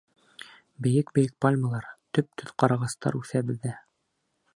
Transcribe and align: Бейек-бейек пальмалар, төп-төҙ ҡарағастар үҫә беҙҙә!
Бейек-бейек 0.85 1.35
пальмалар, 1.45 1.85
төп-төҙ 2.19 2.53
ҡарағастар 2.63 3.19
үҫә 3.21 3.43
беҙҙә! 3.51 3.75